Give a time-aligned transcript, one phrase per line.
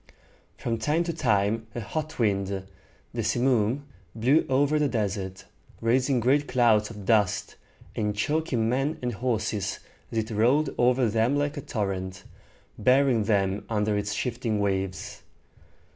[0.57, 2.47] From time to time a hot wind,
[3.13, 3.83] the simoom,
[4.15, 5.45] blew over the desert,
[5.79, 7.55] raising great clouds of dust,
[7.95, 9.77] and choking men and horses
[10.11, 12.23] as it rolled over them like a torrent,
[12.79, 15.21] burying them under its shifting waves.